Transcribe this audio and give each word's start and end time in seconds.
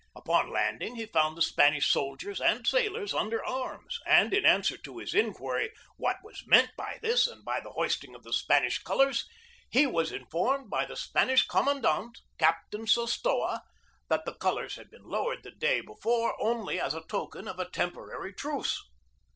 Upon 0.15 0.49
landing 0.49 0.95
he 0.95 1.05
found 1.05 1.37
the 1.37 1.43
Spanish 1.43 1.85
soldiers 1.91 2.41
and 2.41 2.65
sailors 2.65 3.13
under 3.13 3.45
arms, 3.45 3.99
and 4.07 4.33
in 4.33 4.47
answer 4.47 4.75
to 4.77 4.97
his 4.97 5.13
inquiry, 5.13 5.71
what 5.95 6.17
was 6.23 6.41
meant 6.47 6.71
by 6.75 6.97
this 7.03 7.27
and 7.27 7.45
by 7.45 7.59
the 7.59 7.69
hoisting 7.69 8.15
of 8.15 8.23
the 8.23 8.33
Spanish 8.33 8.79
colors, 8.81 9.29
he 9.69 9.85
was 9.85 10.11
informed 10.11 10.71
by 10.71 10.85
the 10.87 10.95
Spanish 10.95 11.45
commandant, 11.47 12.17
Captain 12.39 12.87
Sostoa, 12.87 13.61
that 14.09 14.25
the 14.25 14.33
colors 14.33 14.75
had 14.75 14.89
been 14.89 15.03
lowered 15.05 15.43
the 15.43 15.51
day 15.51 15.81
before 15.81 16.35
only 16.41 16.79
as 16.79 16.95
token 17.07 17.47
of 17.47 17.59
a 17.59 17.69
temporary 17.69 18.33
truce. 18.33 18.79